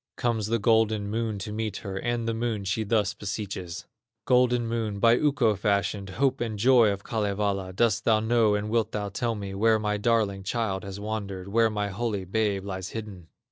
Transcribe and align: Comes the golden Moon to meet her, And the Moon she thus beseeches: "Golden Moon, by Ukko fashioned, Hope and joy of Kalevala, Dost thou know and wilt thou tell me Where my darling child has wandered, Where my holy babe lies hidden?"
Comes 0.17 0.47
the 0.47 0.57
golden 0.57 1.09
Moon 1.11 1.37
to 1.37 1.51
meet 1.53 1.77
her, 1.85 1.95
And 1.95 2.27
the 2.27 2.33
Moon 2.33 2.63
she 2.63 2.83
thus 2.83 3.13
beseeches: 3.13 3.85
"Golden 4.25 4.65
Moon, 4.67 4.97
by 4.97 5.15
Ukko 5.15 5.53
fashioned, 5.55 6.09
Hope 6.17 6.41
and 6.41 6.57
joy 6.57 6.89
of 6.89 7.03
Kalevala, 7.03 7.71
Dost 7.71 8.03
thou 8.03 8.19
know 8.19 8.55
and 8.55 8.71
wilt 8.71 8.93
thou 8.93 9.09
tell 9.09 9.35
me 9.35 9.53
Where 9.53 9.77
my 9.77 9.97
darling 9.97 10.41
child 10.41 10.83
has 10.83 10.99
wandered, 10.99 11.49
Where 11.49 11.69
my 11.69 11.89
holy 11.89 12.25
babe 12.25 12.65
lies 12.65 12.89
hidden?" 12.89 13.27